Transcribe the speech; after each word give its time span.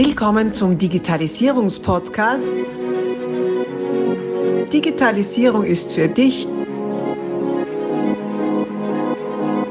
Willkommen 0.00 0.52
zum 0.52 0.78
Digitalisierungspodcast. 0.78 2.48
Digitalisierung 4.72 5.64
ist 5.64 5.92
für 5.92 6.06
dich 6.06 6.46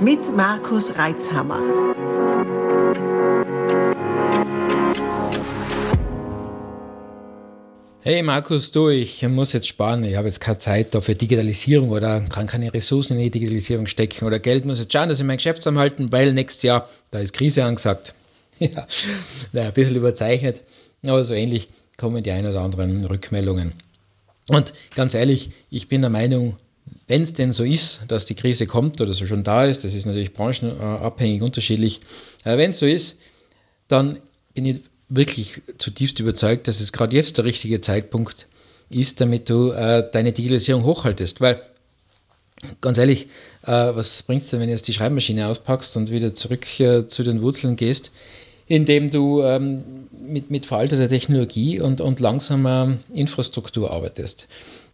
mit 0.01 0.35
Markus 0.35 0.99
Reitzhammer. 0.99 1.61
Hey 8.01 8.21
Markus, 8.21 8.73
du, 8.73 8.89
ich 8.89 9.25
muss 9.25 9.53
jetzt 9.53 9.67
sparen, 9.67 10.03
ich 10.03 10.17
habe 10.17 10.27
jetzt 10.27 10.41
keine 10.41 10.59
Zeit 10.59 10.93
da 10.93 10.99
für 10.99 11.15
Digitalisierung 11.15 11.91
oder 11.91 12.19
kann 12.19 12.47
keine 12.47 12.73
Ressourcen 12.73 13.13
in 13.13 13.23
die 13.23 13.31
Digitalisierung 13.31 13.87
stecken 13.87 14.25
oder 14.25 14.39
Geld 14.39 14.65
muss 14.65 14.79
jetzt 14.79 14.91
schauen, 14.91 15.07
dass 15.07 15.21
ich 15.21 15.25
mein 15.25 15.37
Geschäft 15.37 15.61
zusammenhalten, 15.61 16.11
weil 16.11 16.33
nächstes 16.33 16.63
Jahr, 16.63 16.89
da 17.11 17.19
ist 17.19 17.31
Krise 17.31 17.63
angesagt. 17.63 18.13
ja, 18.73 18.87
ein 19.53 19.73
bisschen 19.73 19.95
überzeichnet, 19.95 20.61
aber 21.03 21.23
so 21.23 21.33
ähnlich 21.33 21.69
kommen 21.97 22.23
die 22.23 22.31
ein 22.31 22.45
oder 22.45 22.61
anderen 22.61 23.05
Rückmeldungen. 23.05 23.73
Und 24.49 24.73
ganz 24.95 25.13
ehrlich, 25.13 25.51
ich 25.69 25.87
bin 25.87 26.01
der 26.01 26.09
Meinung, 26.09 26.57
wenn 27.07 27.23
es 27.23 27.33
denn 27.33 27.51
so 27.51 27.63
ist, 27.63 28.01
dass 28.07 28.25
die 28.25 28.35
Krise 28.35 28.65
kommt 28.65 29.01
oder 29.01 29.13
so 29.13 29.25
schon 29.25 29.43
da 29.43 29.65
ist, 29.65 29.83
das 29.83 29.93
ist 29.93 30.05
natürlich 30.05 30.33
branchenabhängig 30.33 31.41
unterschiedlich, 31.41 32.01
aber 32.43 32.57
wenn 32.57 32.71
es 32.71 32.79
so 32.79 32.85
ist, 32.85 33.17
dann 33.87 34.19
bin 34.53 34.65
ich 34.65 34.81
wirklich 35.09 35.61
zutiefst 35.77 36.19
überzeugt, 36.19 36.67
dass 36.67 36.81
es 36.81 36.91
gerade 36.91 37.15
jetzt 37.15 37.37
der 37.37 37.45
richtige 37.45 37.81
Zeitpunkt 37.81 38.47
ist, 38.89 39.21
damit 39.21 39.49
du 39.49 39.71
äh, 39.71 40.09
deine 40.11 40.33
Digitalisierung 40.33 40.83
hochhaltest. 40.83 41.41
Weil, 41.41 41.61
ganz 42.81 42.97
ehrlich, 42.97 43.27
äh, 43.63 43.71
was 43.71 44.23
bringt 44.23 44.43
es 44.43 44.49
denn, 44.49 44.59
wenn 44.59 44.67
du 44.67 44.73
jetzt 44.73 44.87
die 44.87 44.93
Schreibmaschine 44.93 45.47
auspackst 45.47 45.95
und 45.97 46.11
wieder 46.11 46.33
zurück 46.33 46.65
äh, 46.79 47.07
zu 47.07 47.23
den 47.23 47.41
Wurzeln 47.41 47.75
gehst? 47.75 48.11
indem 48.67 49.09
du 49.09 49.41
ähm, 49.43 50.09
mit, 50.11 50.51
mit 50.51 50.65
veralteter 50.65 51.07
Technologie 51.07 51.79
und, 51.79 52.01
und 52.01 52.19
langsamer 52.19 52.97
Infrastruktur 53.13 53.91
arbeitest. 53.91 54.47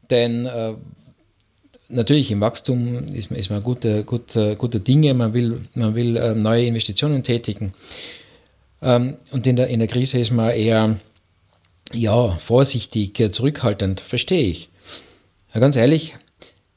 Denn 0.09 0.45
äh, 0.45 0.75
natürlich 1.89 2.31
im 2.31 2.41
Wachstum 2.41 3.07
ist, 3.13 3.31
ist 3.31 3.49
man 3.49 3.63
guter, 3.63 4.03
guter, 4.03 4.55
guter 4.55 4.79
Dinge, 4.79 5.13
man 5.13 5.33
will, 5.33 5.61
man 5.73 5.95
will 5.95 6.17
äh, 6.17 6.35
neue 6.35 6.65
Investitionen 6.65 7.23
tätigen. 7.23 7.73
Ähm, 8.81 9.17
und 9.31 9.47
in 9.47 9.55
der, 9.55 9.67
in 9.67 9.79
der 9.79 9.87
Krise 9.87 10.19
ist 10.19 10.31
man 10.31 10.51
eher 10.51 10.99
ja, 11.91 12.37
vorsichtig, 12.37 13.19
äh, 13.19 13.31
zurückhaltend, 13.31 14.01
verstehe 14.01 14.47
ich. 14.47 14.69
Ja, 15.53 15.59
ganz 15.59 15.75
ehrlich, 15.75 16.15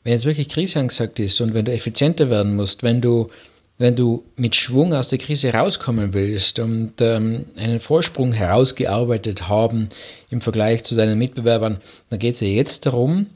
wenn 0.06 0.12
jetzt 0.12 0.24
wirklich 0.24 0.48
Krise 0.48 0.78
angesagt 0.78 1.18
ist 1.18 1.40
und 1.40 1.52
wenn 1.52 1.64
du 1.64 1.72
effizienter 1.72 2.30
werden 2.30 2.54
musst, 2.54 2.84
wenn 2.84 3.00
du 3.00 3.28
wenn 3.76 3.96
du 3.96 4.24
mit 4.36 4.54
Schwung 4.54 4.94
aus 4.94 5.08
der 5.08 5.18
Krise 5.18 5.52
rauskommen 5.52 6.14
willst 6.14 6.60
und 6.60 6.92
ähm, 7.00 7.46
einen 7.56 7.80
Vorsprung 7.80 8.32
herausgearbeitet 8.32 9.48
haben 9.48 9.88
im 10.30 10.40
Vergleich 10.40 10.84
zu 10.84 10.94
deinen 10.94 11.18
Mitbewerbern, 11.18 11.78
dann 12.08 12.20
geht 12.20 12.36
es 12.36 12.40
ja 12.40 12.46
jetzt 12.46 12.86
darum, 12.86 13.26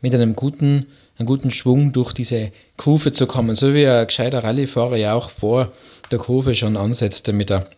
mit 0.00 0.14
einem 0.14 0.34
guten, 0.34 0.86
einem 1.18 1.26
guten 1.26 1.50
Schwung 1.50 1.92
durch 1.92 2.14
diese 2.14 2.52
Kurve 2.78 3.12
zu 3.12 3.26
kommen, 3.26 3.54
so 3.54 3.74
wie 3.74 3.86
ein 3.86 4.06
gescheiter 4.06 4.42
Rallyefahrer 4.42 4.96
ja 4.96 5.12
auch 5.12 5.28
vor 5.28 5.72
der 6.10 6.18
Kurve 6.18 6.54
schon 6.54 6.78
ansetzt, 6.78 7.28
damit 7.28 7.50
er 7.50 7.68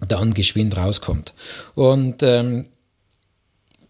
dann 0.00 0.32
geschwind 0.32 0.74
rauskommt. 0.74 1.34
Und 1.74 2.22
ähm, 2.22 2.64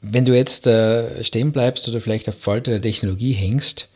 wenn 0.01 0.25
du 0.25 0.35
jetzt 0.35 0.67
äh, 0.67 1.23
stehen 1.25 1.53
bleibst 1.53 1.89
oder 1.89 2.01
vielleicht 2.01 2.29
auf 2.29 2.39
Falte 2.39 2.71
der 2.71 2.83
Technologie 2.83 3.33
hängst, 3.33 3.89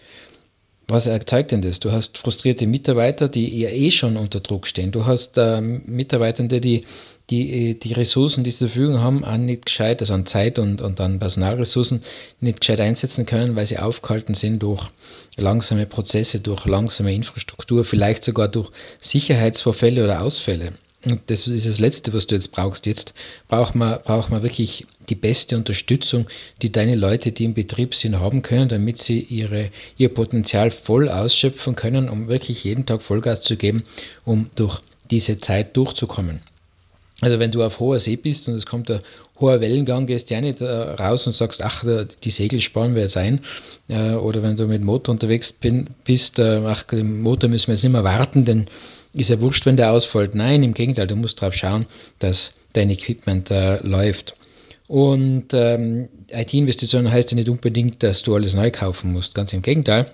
was 0.88 1.08
zeigt 1.26 1.52
denn 1.52 1.62
das? 1.62 1.80
Du 1.80 1.92
hast 1.92 2.18
frustrierte 2.18 2.66
Mitarbeiter, 2.66 3.28
die 3.28 3.60
ja 3.60 3.70
eh 3.70 3.90
schon 3.90 4.16
unter 4.16 4.40
Druck 4.40 4.66
stehen. 4.66 4.90
Du 4.90 5.06
hast 5.06 5.38
äh, 5.38 5.60
Mitarbeitende, 5.60 6.60
die, 6.60 6.84
die 7.30 7.78
die 7.78 7.92
Ressourcen, 7.92 8.44
die 8.44 8.50
sie 8.50 8.58
zur 8.58 8.68
Verfügung 8.68 9.00
haben, 9.00 9.24
auch 9.24 9.36
nicht 9.36 9.66
gescheit, 9.66 10.00
also 10.00 10.12
an 10.12 10.26
Zeit 10.26 10.58
und, 10.58 10.82
und 10.82 11.00
an 11.00 11.18
Personalressourcen, 11.18 12.02
nicht 12.40 12.60
gescheit 12.60 12.80
einsetzen 12.80 13.26
können, 13.26 13.54
weil 13.56 13.66
sie 13.66 13.78
aufgehalten 13.78 14.34
sind 14.34 14.62
durch 14.62 14.84
langsame 15.36 15.86
Prozesse, 15.86 16.40
durch 16.40 16.66
langsame 16.66 17.14
Infrastruktur, 17.14 17.84
vielleicht 17.84 18.24
sogar 18.24 18.48
durch 18.48 18.70
Sicherheitsvorfälle 19.00 20.02
oder 20.02 20.20
Ausfälle. 20.20 20.72
Und 21.04 21.20
das 21.26 21.48
ist 21.48 21.66
das 21.66 21.80
Letzte, 21.80 22.12
was 22.12 22.26
du 22.26 22.36
jetzt 22.36 22.52
brauchst. 22.52 22.86
Jetzt 22.86 23.12
braucht 23.48 23.74
man, 23.74 24.00
braucht 24.04 24.30
man 24.30 24.42
wirklich 24.42 24.86
die 25.08 25.16
beste 25.16 25.56
Unterstützung, 25.56 26.26
die 26.62 26.70
deine 26.70 26.94
Leute, 26.94 27.32
die 27.32 27.44
im 27.44 27.54
Betrieb 27.54 27.94
sind, 27.94 28.20
haben 28.20 28.42
können, 28.42 28.68
damit 28.68 29.02
sie 29.02 29.20
ihre, 29.20 29.70
ihr 29.96 30.14
Potenzial 30.14 30.70
voll 30.70 31.08
ausschöpfen 31.08 31.74
können, 31.74 32.08
um 32.08 32.28
wirklich 32.28 32.62
jeden 32.62 32.86
Tag 32.86 33.02
Vollgas 33.02 33.42
zu 33.42 33.56
geben, 33.56 33.82
um 34.24 34.50
durch 34.54 34.80
diese 35.10 35.40
Zeit 35.40 35.76
durchzukommen. 35.76 36.40
Also 37.22 37.38
wenn 37.38 37.52
du 37.52 37.62
auf 37.62 37.78
hoher 37.78 38.00
See 38.00 38.16
bist 38.16 38.48
und 38.48 38.56
es 38.56 38.66
kommt 38.66 38.90
ein 38.90 39.00
hoher 39.38 39.60
Wellengang, 39.60 40.06
gehst 40.06 40.28
du 40.28 40.34
ja 40.34 40.40
nicht 40.40 40.60
äh, 40.60 40.66
raus 40.66 41.24
und 41.26 41.32
sagst, 41.32 41.62
ach, 41.62 41.84
die 42.24 42.30
Segel 42.30 42.60
sparen 42.60 42.96
wir 42.96 43.02
jetzt 43.02 43.16
ein. 43.16 43.40
Äh, 43.88 44.14
oder 44.14 44.42
wenn 44.42 44.56
du 44.56 44.66
mit 44.66 44.82
Motor 44.82 45.12
unterwegs 45.12 45.54
bist, 46.04 46.40
äh, 46.40 46.60
ach, 46.66 46.82
den 46.82 47.22
Motor 47.22 47.48
müssen 47.48 47.68
wir 47.68 47.74
jetzt 47.74 47.84
nicht 47.84 47.92
mehr 47.92 48.02
warten, 48.02 48.44
denn 48.44 48.66
ist 49.14 49.30
ja 49.30 49.40
wurscht, 49.40 49.66
wenn 49.66 49.76
der 49.76 49.92
ausfällt. 49.92 50.34
Nein, 50.34 50.64
im 50.64 50.74
Gegenteil, 50.74 51.06
du 51.06 51.14
musst 51.14 51.40
darauf 51.40 51.54
schauen, 51.54 51.86
dass 52.18 52.52
dein 52.72 52.90
Equipment 52.90 53.52
äh, 53.52 53.78
läuft. 53.86 54.34
Und 54.88 55.46
ähm, 55.52 56.08
IT-Investition 56.28 57.10
heißt 57.10 57.30
ja 57.30 57.36
nicht 57.36 57.48
unbedingt, 57.48 58.02
dass 58.02 58.22
du 58.24 58.34
alles 58.34 58.52
neu 58.52 58.72
kaufen 58.72 59.12
musst. 59.12 59.36
Ganz 59.36 59.52
im 59.52 59.62
Gegenteil. 59.62 60.10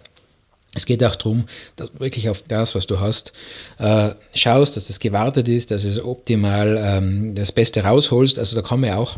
Es 0.74 0.86
geht 0.86 1.02
auch 1.02 1.16
darum, 1.16 1.46
dass 1.76 1.92
du 1.92 2.00
wirklich 2.00 2.28
auf 2.28 2.42
das, 2.46 2.74
was 2.74 2.86
du 2.86 3.00
hast, 3.00 3.32
äh, 3.78 4.10
schaust, 4.34 4.76
dass 4.76 4.86
das 4.86 5.00
gewartet 5.00 5.48
ist, 5.48 5.70
dass 5.70 5.84
es 5.84 6.02
optimal 6.02 6.78
ähm, 6.80 7.34
das 7.34 7.52
Beste 7.52 7.82
rausholst. 7.82 8.38
Also 8.38 8.54
da 8.54 8.62
kann 8.62 8.80
man 8.80 8.90
ja 8.90 8.96
auch 8.96 9.16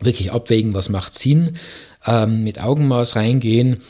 wirklich 0.00 0.32
abwägen, 0.32 0.74
was 0.74 0.88
macht 0.88 1.18
Sinn, 1.18 1.58
ähm, 2.06 2.44
mit 2.44 2.60
Augenmaß 2.60 3.14
reingehen 3.16 3.82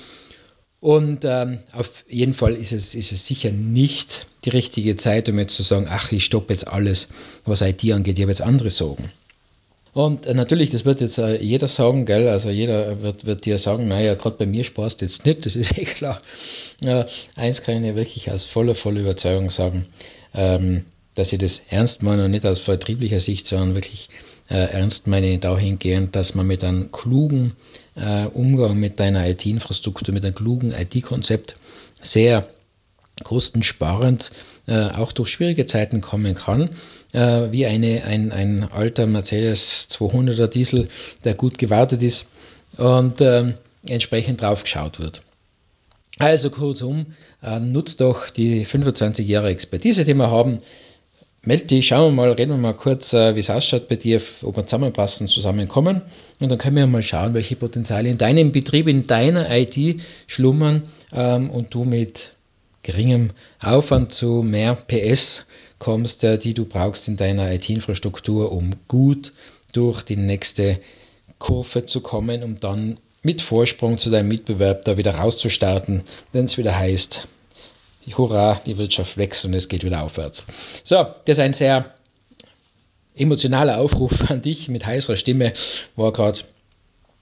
und 0.84 1.24
ähm, 1.24 1.60
auf 1.72 1.90
jeden 2.06 2.34
Fall 2.34 2.54
ist 2.54 2.70
es, 2.70 2.94
ist 2.94 3.10
es 3.10 3.26
sicher 3.26 3.50
nicht 3.50 4.26
die 4.44 4.50
richtige 4.50 4.98
Zeit, 4.98 5.30
um 5.30 5.38
jetzt 5.38 5.54
zu 5.54 5.62
sagen, 5.62 5.86
ach, 5.88 6.12
ich 6.12 6.26
stoppe 6.26 6.52
jetzt 6.52 6.68
alles, 6.68 7.08
was 7.46 7.62
IT 7.62 7.90
angeht, 7.90 8.18
ich 8.18 8.22
habe 8.22 8.32
jetzt 8.32 8.42
andere 8.42 8.68
Sorgen. 8.68 9.10
Und 9.94 10.26
äh, 10.26 10.34
natürlich, 10.34 10.70
das 10.70 10.84
wird 10.84 11.00
jetzt 11.00 11.18
äh, 11.18 11.40
jeder 11.40 11.68
sagen, 11.68 12.04
gell? 12.04 12.28
Also 12.28 12.50
jeder 12.50 13.00
wird, 13.00 13.24
wird 13.24 13.44
dir 13.46 13.58
sagen, 13.58 13.86
naja, 13.88 14.14
gerade 14.14 14.36
bei 14.36 14.46
mir 14.46 14.64
sparst 14.64 15.00
jetzt 15.00 15.24
nicht, 15.24 15.46
das 15.46 15.56
ist 15.56 15.78
eh 15.78 15.84
klar. 15.84 16.20
Äh, 16.84 17.04
eins 17.36 17.62
kann 17.62 17.84
ich 17.84 17.94
wirklich 17.94 18.30
aus 18.30 18.44
voller, 18.44 18.74
voller 18.74 19.00
Überzeugung 19.00 19.50
sagen, 19.50 19.86
ähm, 20.34 20.84
dass 21.14 21.32
ich 21.32 21.38
das 21.38 21.62
ernst 21.70 22.02
meine 22.02 22.24
und 22.24 22.32
nicht 22.32 22.44
aus 22.44 22.58
vertrieblicher 22.58 23.20
Sicht, 23.20 23.46
sondern 23.46 23.76
wirklich 23.76 24.10
äh, 24.50 24.56
ernst 24.56 25.06
meine 25.06 25.38
dahingehend, 25.38 26.16
dass 26.16 26.34
man 26.34 26.46
mit 26.46 26.62
einem 26.62 26.92
klugen 26.92 27.54
Umgang 28.32 28.80
mit 28.80 28.98
deiner 28.98 29.24
IT-Infrastruktur, 29.28 30.12
mit 30.12 30.24
einem 30.24 30.34
klugen 30.34 30.72
IT-Konzept 30.72 31.54
sehr 32.02 32.48
kostensparend 33.22 34.30
äh, 34.66 34.88
auch 34.90 35.12
durch 35.12 35.30
schwierige 35.30 35.66
Zeiten 35.66 36.00
kommen 36.00 36.34
kann, 36.34 36.70
äh, 37.12 37.52
wie 37.52 37.66
eine, 37.66 38.04
ein, 38.04 38.32
ein 38.32 38.64
alter 38.64 39.06
Mercedes 39.06 39.88
200er 39.90 40.48
Diesel, 40.48 40.88
der 41.24 41.34
gut 41.34 41.58
gewartet 41.58 42.02
ist 42.02 42.26
und 42.76 43.20
äh, 43.20 43.54
entsprechend 43.86 44.40
drauf 44.40 44.62
geschaut 44.62 44.98
wird. 44.98 45.22
Also 46.18 46.50
kurzum, 46.50 47.06
äh, 47.42 47.58
nutzt 47.58 48.00
doch 48.00 48.30
die 48.30 48.64
25 48.64 49.26
Jahre 49.26 49.48
Expertise, 49.48 50.04
die 50.04 50.14
wir 50.14 50.30
haben, 50.30 50.60
melde 51.42 51.66
dich, 51.66 51.88
schauen 51.88 52.12
wir 52.12 52.22
mal, 52.22 52.32
reden 52.32 52.52
wir 52.52 52.56
mal 52.56 52.74
kurz, 52.74 53.12
äh, 53.12 53.34
wie 53.34 53.40
es 53.40 53.50
ausschaut 53.50 53.88
bei 53.88 53.96
dir, 53.96 54.22
ob 54.42 54.56
wir 54.56 54.66
zusammenpassen, 54.66 55.26
zusammenkommen. 55.26 56.02
Und 56.40 56.50
dann 56.50 56.58
können 56.58 56.76
wir 56.76 56.86
mal 56.86 57.02
schauen, 57.02 57.34
welche 57.34 57.56
Potenziale 57.56 58.08
in 58.08 58.18
deinem 58.18 58.52
Betrieb, 58.52 58.88
in 58.88 59.06
deiner 59.06 59.50
IT 59.50 60.00
schlummern 60.26 60.84
ähm, 61.12 61.50
und 61.50 61.74
du 61.74 61.84
mit 61.84 62.33
geringem 62.84 63.32
Aufwand 63.58 64.12
zu 64.12 64.42
mehr 64.44 64.76
PS 64.76 65.44
kommst, 65.80 66.22
äh, 66.22 66.38
die 66.38 66.54
du 66.54 66.64
brauchst 66.66 67.08
in 67.08 67.16
deiner 67.16 67.52
IT-Infrastruktur, 67.52 68.52
um 68.52 68.76
gut 68.86 69.32
durch 69.72 70.02
die 70.02 70.16
nächste 70.16 70.78
Kurve 71.40 71.86
zu 71.86 72.00
kommen, 72.00 72.44
um 72.44 72.60
dann 72.60 72.98
mit 73.22 73.42
Vorsprung 73.42 73.98
zu 73.98 74.10
deinem 74.10 74.28
Mitbewerb 74.28 74.84
da 74.84 74.96
wieder 74.96 75.16
rauszustarten, 75.16 76.04
wenn 76.32 76.44
es 76.44 76.58
wieder 76.58 76.78
heißt, 76.78 77.26
hurra, 78.16 78.60
die 78.66 78.76
Wirtschaft 78.76 79.16
wächst 79.16 79.44
und 79.44 79.54
es 79.54 79.68
geht 79.68 79.82
wieder 79.82 80.02
aufwärts. 80.02 80.46
So, 80.84 80.96
das 80.96 81.38
ist 81.38 81.38
ein 81.38 81.54
sehr 81.54 81.94
emotionaler 83.14 83.78
Aufruf 83.78 84.30
an 84.30 84.42
dich 84.42 84.68
mit 84.68 84.84
heißer 84.84 85.16
Stimme. 85.16 85.54
War 85.96 86.12
gerade 86.12 86.40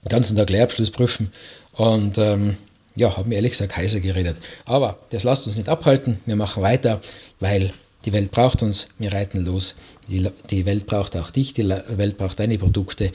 den 0.03 0.09
ganzen 0.09 0.35
Tag 0.35 0.49
Lehrabschluss 0.49 0.91
prüfen 0.91 1.31
und 1.71 2.17
ähm, 2.17 2.57
ja, 2.95 3.17
habe 3.17 3.29
mir 3.29 3.35
ehrlich 3.35 3.51
gesagt 3.51 3.75
heißer 3.75 3.99
geredet. 3.99 4.37
Aber 4.65 4.97
das 5.09 5.23
lasst 5.23 5.47
uns 5.47 5.57
nicht 5.57 5.69
abhalten. 5.69 6.19
Wir 6.25 6.35
machen 6.35 6.63
weiter, 6.63 7.01
weil 7.39 7.73
die 8.05 8.13
Welt 8.13 8.31
braucht 8.31 8.61
uns. 8.61 8.87
Wir 8.99 9.13
reiten 9.13 9.45
los. 9.45 9.75
Die, 10.07 10.29
die 10.49 10.65
Welt 10.65 10.85
braucht 10.85 11.15
auch 11.15 11.31
dich. 11.31 11.53
Die 11.53 11.67
Welt 11.67 12.17
braucht 12.17 12.39
deine 12.39 12.57
Produkte. 12.57 13.11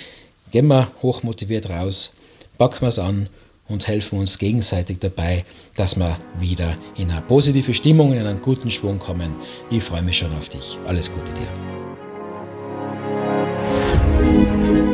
Gehen 0.50 0.66
wir 0.68 0.90
hochmotiviert 1.02 1.68
raus, 1.68 2.10
packen 2.56 2.80
wir 2.80 2.88
es 2.88 2.98
an 2.98 3.28
und 3.68 3.86
helfen 3.86 4.18
uns 4.18 4.38
gegenseitig 4.38 4.98
dabei, 4.98 5.44
dass 5.76 5.96
wir 5.96 6.18
wieder 6.38 6.78
in 6.96 7.10
eine 7.10 7.20
positive 7.20 7.74
Stimmung, 7.74 8.14
in 8.14 8.26
einen 8.26 8.40
guten 8.40 8.70
Schwung 8.70 8.98
kommen. 8.98 9.36
Ich 9.70 9.84
freue 9.84 10.02
mich 10.02 10.16
schon 10.16 10.34
auf 10.34 10.48
dich. 10.48 10.78
Alles 10.86 11.12
Gute 11.12 11.34
dir. 11.34 11.87